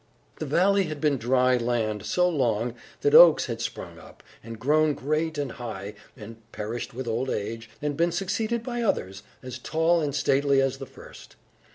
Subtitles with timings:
[0.39, 4.95] The valley had been dry land so long that oaks had sprung up, and grown
[4.95, 10.01] great and high, and perished with old age, and been succeeded by others, as tall
[10.01, 11.35] and stately as the first.